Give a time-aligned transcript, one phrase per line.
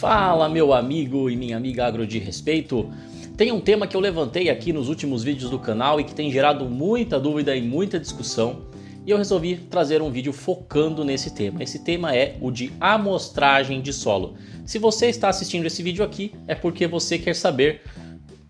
[0.00, 2.90] Fala, meu amigo e minha amiga agro de respeito.
[3.36, 6.32] Tem um tema que eu levantei aqui nos últimos vídeos do canal e que tem
[6.32, 8.62] gerado muita dúvida e muita discussão.
[9.04, 11.62] E eu resolvi trazer um vídeo focando nesse tema.
[11.62, 14.36] Esse tema é o de amostragem de solo.
[14.64, 17.82] Se você está assistindo esse vídeo aqui, é porque você quer saber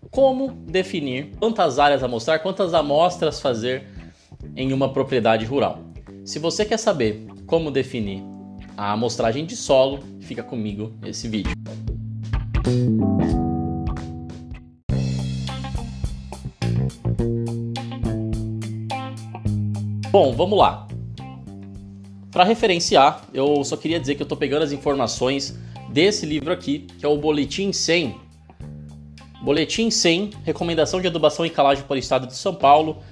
[0.09, 3.83] como definir quantas áreas amostrar, quantas amostras fazer
[4.55, 5.83] em uma propriedade rural.
[6.23, 8.30] Se você quer saber como definir
[8.81, 11.51] a amostragem de solo, fica comigo esse vídeo.
[20.09, 20.87] Bom, vamos lá.
[22.31, 25.55] Para referenciar, eu só queria dizer que eu estou pegando as informações
[25.89, 28.15] desse livro aqui, que é o Boletim 100.
[29.43, 33.03] Boletim 100, Recomendação de Adubação e Calagem para o Estado de São Paulo,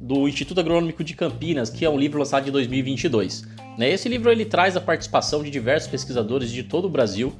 [0.00, 3.59] do Instituto Agronômico de Campinas, que é um livro lançado em 2022.
[3.80, 3.90] Né?
[3.90, 7.32] Esse livro ele traz a participação de diversos pesquisadores de todo o Brasil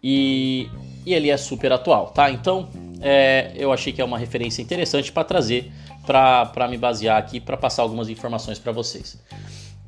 [0.00, 0.68] e,
[1.04, 2.30] e ele é super atual, tá?
[2.30, 2.68] Então
[3.00, 5.72] é, eu achei que é uma referência interessante para trazer,
[6.06, 9.20] para me basear aqui, para passar algumas informações para vocês.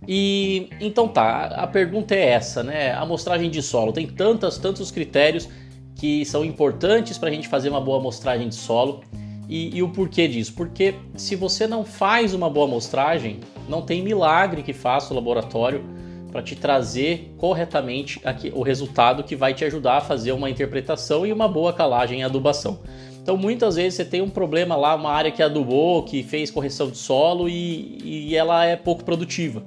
[0.08, 2.90] E então tá, a pergunta é essa, né?
[2.90, 5.48] A amostragem de solo tem tantas, tantos critérios
[5.94, 9.04] que são importantes para a gente fazer uma boa amostragem de solo.
[9.48, 10.54] E, e, o porquê disso?
[10.54, 15.84] Porque se você não faz uma boa amostragem, não tem milagre que faça o laboratório
[16.30, 21.24] para te trazer corretamente aqui, o resultado que vai te ajudar a fazer uma interpretação
[21.24, 22.80] e uma boa calagem e adubação.
[23.22, 26.90] Então muitas vezes você tem um problema lá, uma área que adubou, que fez correção
[26.90, 27.98] de solo e,
[28.30, 29.62] e ela é pouco produtiva.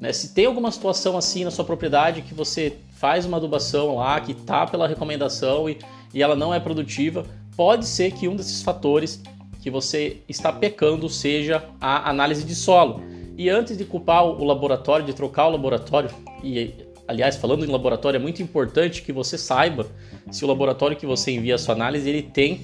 [0.00, 0.12] Né?
[0.12, 4.32] Se tem alguma situação assim na sua propriedade que você faz uma adubação lá, que
[4.32, 5.78] está pela recomendação e,
[6.14, 7.24] e ela não é produtiva,
[7.56, 9.22] pode ser que um desses fatores
[9.60, 13.02] que você está pecando seja a análise de solo.
[13.36, 16.10] E antes de culpar o laboratório, de trocar o laboratório,
[16.42, 16.72] e
[17.06, 19.86] aliás, falando em laboratório, é muito importante que você saiba
[20.30, 22.62] se o laboratório que você envia a sua análise ele tem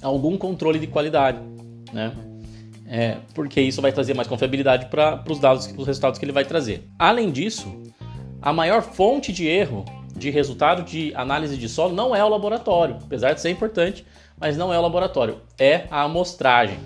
[0.00, 1.40] algum controle de qualidade,
[1.92, 2.12] né?
[2.86, 6.44] É, porque isso vai trazer mais confiabilidade para os dados, os resultados que ele vai
[6.44, 6.88] trazer.
[6.98, 7.82] Além disso,
[8.40, 9.84] a maior fonte de erro
[10.16, 14.06] de resultado de análise de solo não é o laboratório, apesar de ser importante,
[14.40, 16.78] mas não é o laboratório, é a amostragem.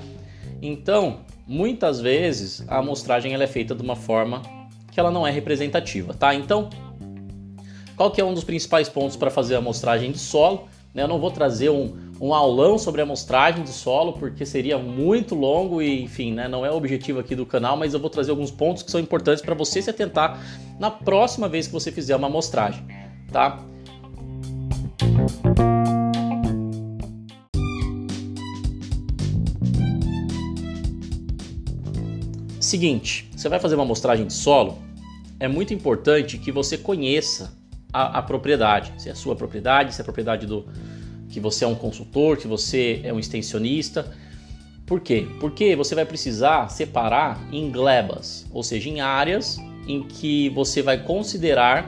[0.60, 4.42] Então, muitas vezes a amostragem ela é feita de uma forma
[4.90, 6.34] que ela não é representativa, tá?
[6.34, 6.68] Então,
[7.96, 10.68] qual que é um dos principais pontos para fazer a amostragem de solo?
[10.94, 11.02] Né?
[11.02, 15.34] Eu não vou trazer um, um aulão sobre a amostragem de solo, porque seria muito
[15.34, 18.30] longo e, enfim, né, não é o objetivo aqui do canal, mas eu vou trazer
[18.30, 20.38] alguns pontos que são importantes para você se atentar
[20.78, 22.84] na próxima vez que você fizer uma amostragem
[23.32, 23.58] tá?
[32.72, 34.78] Seguinte, você vai fazer uma amostragem de solo,
[35.38, 37.52] é muito importante que você conheça
[37.92, 40.64] a, a, propriedade, se é a sua propriedade, se é a propriedade do
[41.28, 44.10] que você é um consultor, que você é um extensionista.
[44.86, 45.28] Por quê?
[45.38, 50.96] Porque você vai precisar separar em glebas, ou seja, em áreas em que você vai
[50.96, 51.86] considerar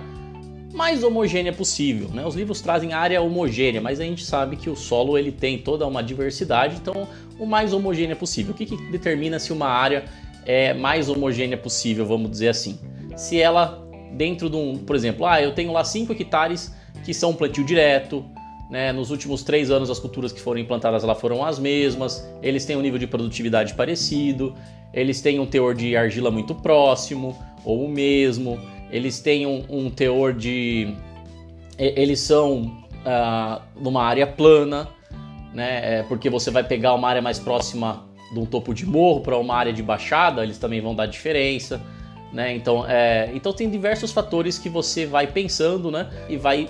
[0.75, 2.09] mais homogênea possível.
[2.09, 2.27] Né?
[2.27, 5.87] Os livros trazem área homogênea, mas a gente sabe que o solo ele tem toda
[5.87, 7.09] uma diversidade, então
[7.39, 8.53] o mais homogênea possível.
[8.53, 10.05] O que, que determina se uma área
[10.47, 12.79] é mais homogênea possível, vamos dizer assim?
[13.17, 13.83] Se ela
[14.13, 16.75] dentro de um, por exemplo, ah, eu tenho lá 5 hectares
[17.05, 18.25] que são plantio direto,
[18.71, 18.93] né?
[18.93, 22.77] Nos últimos três anos as culturas que foram implantadas lá foram as mesmas, eles têm
[22.77, 24.55] um nível de produtividade parecido,
[24.93, 28.59] eles têm um teor de argila muito próximo ou o mesmo,
[28.91, 30.95] eles têm um, um teor de.
[31.77, 32.63] Eles são
[33.05, 34.89] uh, numa área plana,
[35.53, 35.99] né?
[35.99, 39.37] É, porque você vai pegar uma área mais próxima de um topo de morro para
[39.37, 41.81] uma área de baixada, eles também vão dar diferença.
[42.33, 42.55] Né?
[42.55, 46.11] Então, é, então tem diversos fatores que você vai pensando né?
[46.29, 46.69] e vai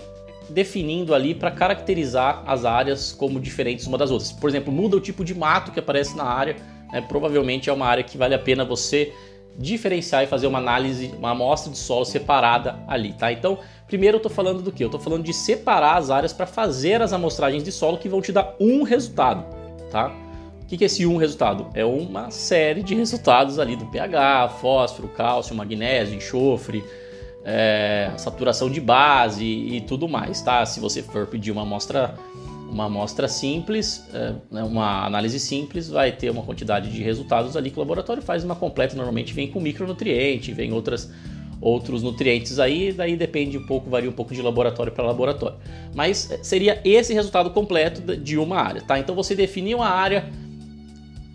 [0.50, 4.30] definindo ali para caracterizar as áreas como diferentes uma das outras.
[4.30, 6.56] Por exemplo, muda o tipo de mato que aparece na área,
[6.92, 7.00] né?
[7.00, 9.10] provavelmente é uma área que vale a pena você
[9.56, 13.32] diferenciar e fazer uma análise, uma amostra de solo separada ali, tá?
[13.32, 14.82] Então, primeiro eu estou falando do que?
[14.82, 18.20] Eu estou falando de separar as áreas para fazer as amostragens de solo que vão
[18.20, 19.44] te dar um resultado,
[19.90, 20.12] tá?
[20.64, 21.66] O que é esse um resultado?
[21.74, 26.82] É uma série de resultados ali do pH, fósforo, cálcio, magnésio, enxofre,
[27.44, 30.64] é, saturação de base e tudo mais, tá?
[30.64, 32.14] Se você for pedir uma amostra
[32.66, 37.70] uma amostra simples, é, né, uma análise simples, vai ter uma quantidade de resultados ali
[37.70, 41.08] que o laboratório faz uma completa, normalmente vem com micronutriente, vem outras
[41.60, 45.56] outros nutrientes aí, daí depende um pouco, varia um pouco de laboratório para laboratório.
[45.94, 48.98] Mas é, seria esse resultado completo de uma área, tá?
[48.98, 50.30] Então você definir uma área,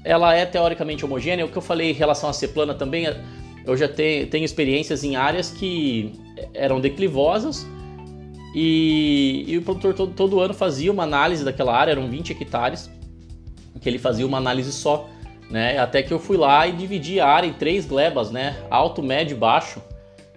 [0.10, 1.46] ela é teoricamente homogênea.
[1.46, 3.06] O que eu falei em relação a ser plana também,
[3.64, 6.14] eu já tenho, tenho experiências em áreas que
[6.54, 7.68] eram declivosas,
[8.56, 12.90] E, e o produtor todo, todo, ano fazia uma análise daquela área, eram 20 hectares,
[13.80, 15.08] que ele fazia uma análise só,
[15.52, 15.78] né?
[15.78, 18.58] Até que eu fui lá e dividi a área em três glebas, né?
[18.72, 19.80] Alto, médio e baixo,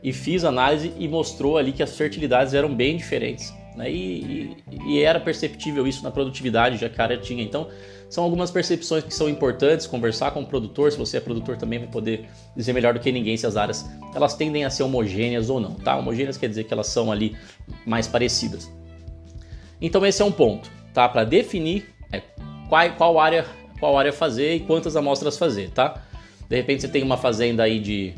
[0.03, 3.55] e fiz análise e mostrou ali que as fertilidades eram bem diferentes.
[3.77, 3.91] Né?
[3.91, 7.43] E, e, e, era perceptível isso na produtividade já que a área tinha.
[7.43, 7.69] Então,
[8.09, 11.79] são algumas percepções que são importantes, conversar com o produtor, se você é produtor também
[11.79, 15.49] vai poder dizer melhor do que ninguém se as áreas elas tendem a ser homogêneas
[15.49, 15.97] ou não, tá?
[15.97, 17.35] Homogêneas quer dizer que elas são ali
[17.87, 18.71] mais parecidas.
[19.81, 21.09] Então esse é um ponto, tá?
[21.09, 22.21] Para definir é,
[22.69, 23.47] qual, qual, área,
[23.81, 26.03] qual área fazer e quantas amostras fazer, tá?
[26.49, 28.13] De repente você tem uma fazenda aí de,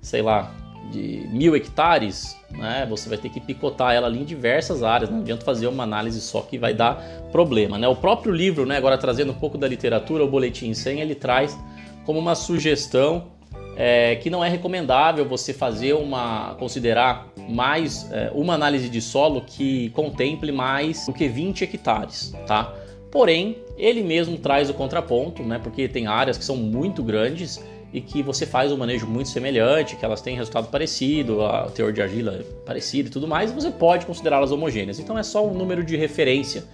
[0.00, 0.54] sei lá,
[0.90, 5.20] de mil hectares, né, você vai ter que picotar ela ali em diversas áreas, não
[5.20, 6.96] adianta fazer uma análise só que vai dar
[7.30, 7.78] problema.
[7.78, 7.88] Né?
[7.88, 11.58] O próprio livro, né, agora trazendo um pouco da literatura, o Boletim 100, ele traz
[12.04, 13.32] como uma sugestão
[13.76, 19.42] é, que não é recomendável você fazer uma, considerar mais é, uma análise de solo
[19.42, 22.72] que contemple mais do que 20 hectares, tá?
[23.10, 25.58] Porém, ele mesmo traz o contraponto, né?
[25.62, 29.94] Porque tem áreas que são muito grandes e que você faz um manejo muito semelhante,
[29.94, 33.70] que elas têm resultado parecido, a teor de argila é parecido e tudo mais, você
[33.70, 34.98] pode considerá-las homogêneas.
[34.98, 36.64] Então é só um número de referência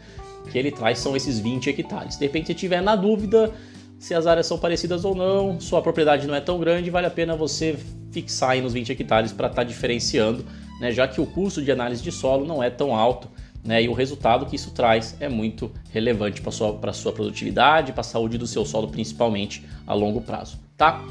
[0.50, 2.17] que ele traz, são esses 20 hectares.
[2.17, 3.52] De repente, se tiver na dúvida
[3.99, 7.11] se as áreas são parecidas ou não, sua propriedade não é tão grande, vale a
[7.11, 7.78] pena você
[8.11, 10.43] fixar aí nos 20 hectares para estar tá diferenciando,
[10.81, 13.28] né, já que o custo de análise de solo não é tão alto
[13.62, 17.93] né, e o resultado que isso traz é muito relevante para sua, a sua produtividade,
[17.93, 21.05] para a saúde do seu solo, principalmente a longo prazo, tá?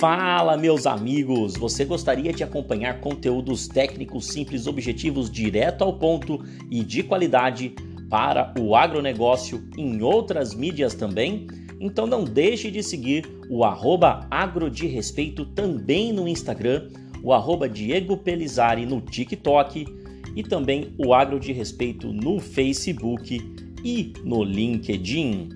[0.00, 1.54] Fala, meus amigos!
[1.58, 7.74] Você gostaria de acompanhar conteúdos técnicos simples, objetivos, direto ao ponto e de qualidade
[8.08, 11.46] para o agronegócio em outras mídias também?
[11.78, 16.88] Então não deixe de seguir o arroba Agro de Respeito também no Instagram,
[17.22, 20.01] o arroba Diego Pelizari no TikTok
[20.34, 23.40] e também o Agro de Respeito no Facebook
[23.84, 25.48] e no LinkedIn.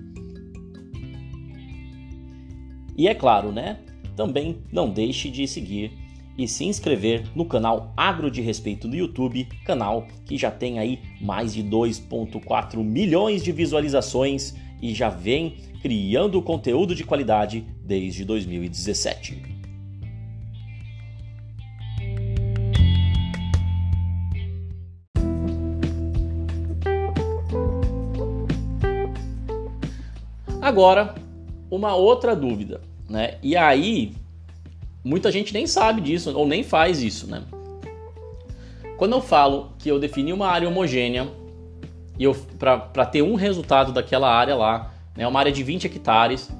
[2.97, 3.79] E é claro, né?
[4.15, 5.91] Também não deixe de seguir
[6.37, 10.99] e se inscrever no canal Agro de Respeito no YouTube, canal que já tem aí
[11.19, 19.56] mais de 2.4 milhões de visualizações e já vem criando conteúdo de qualidade desde 2017.
[30.67, 31.15] Agora,
[31.71, 33.35] uma outra dúvida, né?
[33.41, 34.13] E aí,
[35.01, 37.41] muita gente nem sabe disso ou nem faz isso, né?
[38.97, 41.25] Quando eu falo que eu defini uma área homogênea
[42.19, 46.51] e eu para ter um resultado daquela área lá, né, uma área de 20 hectares,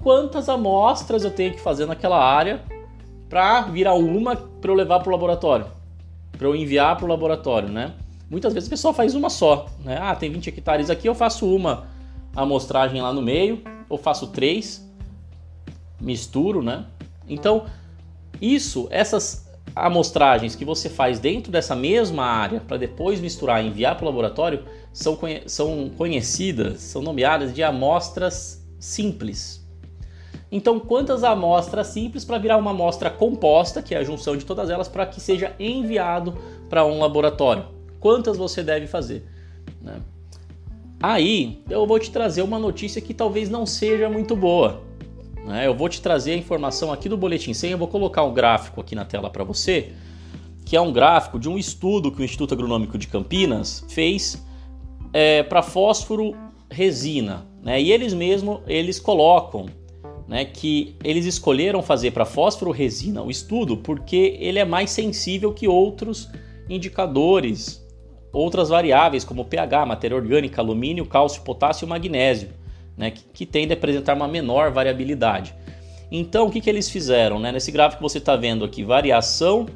[0.00, 2.62] quantas amostras eu tenho que fazer naquela área
[3.28, 5.66] para virar uma para eu levar para o laboratório,
[6.38, 7.94] para eu enviar para o laboratório, né?
[8.30, 9.98] Muitas vezes o pessoal faz uma só, né?
[10.00, 11.97] Ah, tem 20 hectares aqui, eu faço uma
[12.42, 14.86] amostragem lá no meio, ou faço três,
[16.00, 16.86] misturo, né?
[17.28, 17.66] Então,
[18.40, 23.96] isso, essas amostragens que você faz dentro dessa mesma área para depois misturar e enviar
[23.96, 29.66] para o laboratório são, conhe são conhecidas, são nomeadas de amostras simples.
[30.50, 34.70] Então, quantas amostras simples para virar uma amostra composta, que é a junção de todas
[34.70, 36.34] elas, para que seja enviado
[36.70, 37.66] para um laboratório?
[38.00, 39.26] Quantas você deve fazer?
[39.82, 40.00] Né?
[41.00, 44.82] Aí eu vou te trazer uma notícia que talvez não seja muito boa.
[45.44, 45.66] Né?
[45.66, 48.80] Eu vou te trazer a informação aqui do Boletim 100, eu vou colocar um gráfico
[48.80, 49.92] aqui na tela para você,
[50.64, 54.44] que é um gráfico de um estudo que o Instituto Agronômico de Campinas fez
[55.12, 56.34] é, para fósforo
[56.70, 57.46] resina.
[57.62, 57.80] Né?
[57.80, 59.66] E eles mesmos eles colocam
[60.26, 65.54] né, que eles escolheram fazer para fósforo resina o estudo porque ele é mais sensível
[65.54, 66.28] que outros
[66.68, 67.82] indicadores,
[68.32, 72.50] outras variáveis como pH, matéria orgânica, alumínio, cálcio, potássio e magnésio
[72.98, 75.54] né, que, que tende a apresentar uma menor variabilidade.
[76.10, 77.38] Então, o que, que eles fizeram?
[77.38, 77.52] Né?
[77.52, 79.66] Nesse gráfico você está vendo aqui, variação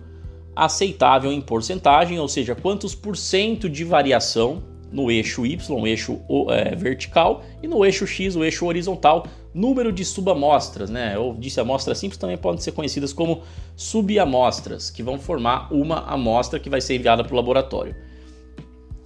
[0.56, 6.20] aceitável em porcentagem, ou seja, quantos por cento de variação no eixo Y, o eixo
[6.50, 11.12] é, vertical, e no eixo X, o eixo horizontal, número de subamostras, né?
[11.14, 13.42] Eu disse amostras simples também podem ser conhecidas como
[13.74, 17.94] subamostras, que vão formar uma amostra que vai ser enviada para o laboratório.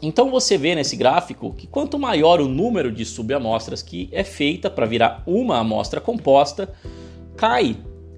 [0.00, 4.68] Então você vê nesse gráfico que quanto maior o número de subamostras que é feita
[4.68, 6.72] para virar uma amostra composta,
[7.36, 7.76] cai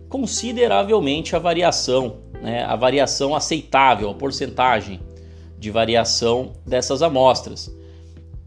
[0.08, 2.64] consideravelmente a variação, né?
[2.64, 5.00] a variação aceitável, a porcentagem
[5.58, 7.75] de variação dessas amostras.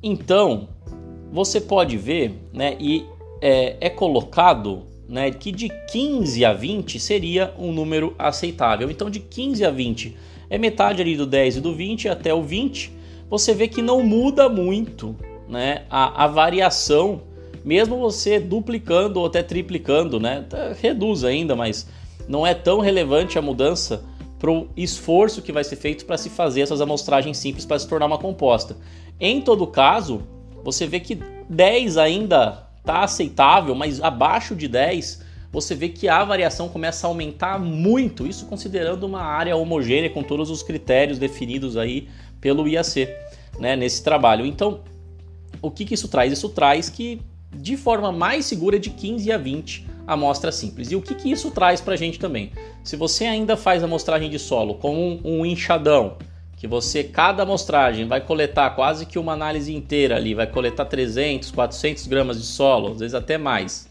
[0.03, 0.69] Então
[1.31, 2.75] você pode ver, né?
[2.79, 3.05] E
[3.41, 8.89] é, é colocado né, que de 15 a 20 seria um número aceitável.
[8.89, 10.15] Então, de 15 a 20
[10.49, 13.00] é metade ali do 10 e do 20 até o 20.
[13.31, 15.15] Você vê que não muda muito
[15.47, 17.21] né, a, a variação,
[17.63, 21.87] mesmo você duplicando ou até triplicando, né, tá, reduz ainda, mas
[22.27, 24.03] não é tão relevante a mudança
[24.37, 27.87] para o esforço que vai ser feito para se fazer essas amostragens simples para se
[27.87, 28.75] tornar uma composta.
[29.17, 30.23] Em todo caso,
[30.61, 36.23] você vê que 10 ainda tá aceitável, mas abaixo de 10 você vê que a
[36.23, 41.75] variação começa a aumentar muito, isso considerando uma área homogênea com todos os critérios definidos
[41.75, 42.07] aí
[42.41, 43.07] pelo IAC,
[43.59, 44.45] né, nesse trabalho.
[44.45, 44.81] Então,
[45.61, 46.33] o que, que isso traz?
[46.33, 47.21] Isso traz que
[47.53, 50.91] de forma mais segura de 15 a 20 amostra simples.
[50.91, 52.51] E o que, que isso traz para a gente também?
[52.83, 56.17] Se você ainda faz amostragem de solo com um, um enxadão,
[56.57, 61.49] que você, cada amostragem, vai coletar quase que uma análise inteira ali, vai coletar 300,
[61.49, 63.89] 400 gramas de solo, às vezes até mais,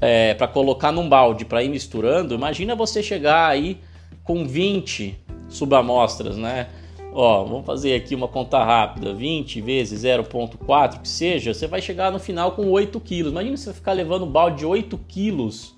[0.00, 3.78] é, para colocar num balde para ir misturando, imagina você chegar aí
[4.24, 5.16] com 20
[5.48, 6.66] subamostras, né?
[7.12, 12.12] Ó, vamos fazer aqui uma conta rápida, 20 vezes 0.4, que seja, você vai chegar
[12.12, 13.32] no final com 8 quilos.
[13.32, 15.74] Imagina você ficar levando um balde de 8 quilos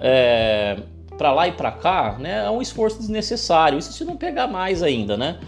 [0.00, 0.78] é,
[1.18, 3.78] para lá e para cá, né, é um esforço desnecessário.
[3.78, 5.38] Isso se não pegar mais ainda, né?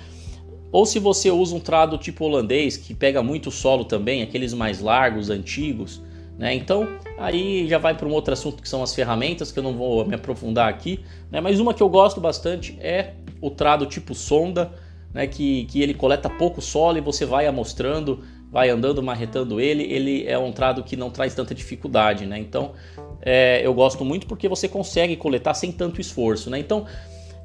[0.71, 4.81] Ou se você usa um trado tipo holandês, que pega muito solo também, aqueles mais
[4.81, 6.03] largos, antigos,
[6.39, 6.55] né?
[6.55, 6.87] Então,
[7.17, 10.05] aí já vai para um outro assunto que são as ferramentas, que eu não vou
[10.05, 11.01] me aprofundar aqui,
[11.31, 11.41] né?
[11.41, 14.71] Mas uma que eu gosto bastante é o trado tipo sonda,
[15.19, 15.27] né?
[15.27, 18.23] Que, que ele coleta pouco solo e você vai amostrando,
[18.53, 19.83] vai andando, marretando ele.
[19.83, 22.39] Ele é um trado que não traz tanta dificuldade, né?
[22.39, 22.71] Então,
[23.21, 26.61] é, eu gosto muito porque você consegue coletar sem tanto esforço, né?
[26.61, 26.87] Então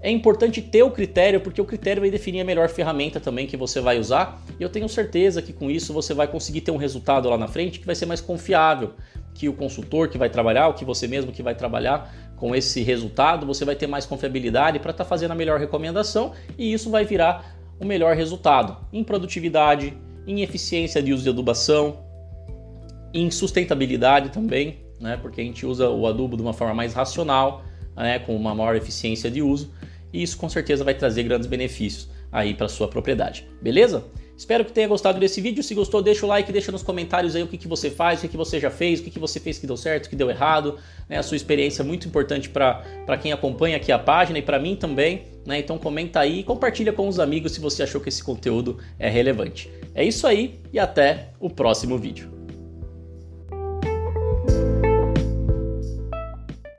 [0.04, 3.58] é importante ter o critério, porque o critério vai definir a melhor ferramenta também que
[3.58, 4.40] você vai usar.
[4.60, 7.48] E eu tenho certeza que com isso você vai conseguir ter um resultado lá na
[7.48, 8.92] frente que vai ser mais confiável,
[9.34, 12.84] que o consultor que vai trabalhar, ou que você mesmo que vai trabalhar com esse
[12.84, 16.92] resultado, você vai ter mais confiabilidade para estar tá fazendo a melhor recomendação e isso
[16.92, 22.00] vai virar o melhor resultado em produtividade, em eficiência de uso de adubação,
[23.14, 25.18] em sustentabilidade também né?
[25.22, 27.64] Porque a gente usa o adubo de uma forma mais racional,
[27.96, 28.18] né?
[28.20, 29.72] Com uma maior eficiência de uso
[30.12, 33.46] e isso com certeza vai trazer grandes benefícios aí para sua propriedade.
[33.62, 34.06] Beleza?
[34.36, 35.64] Espero que tenha gostado desse vídeo.
[35.64, 38.22] Se gostou, deixa o like, deixa nos comentários aí o que, que você faz, o
[38.24, 40.30] que, que você já fez, o que, que você fez que deu certo, que deu
[40.30, 40.78] errado.
[41.08, 41.18] Né?
[41.18, 44.76] A sua experiência é muito importante para quem acompanha aqui a página e para mim
[44.76, 45.24] também.
[45.46, 45.60] Né?
[45.60, 49.10] Então comenta aí e compartilha com os amigos se você achou que esse conteúdo é
[49.10, 49.70] relevante.
[49.94, 52.43] É isso aí e até o próximo vídeo.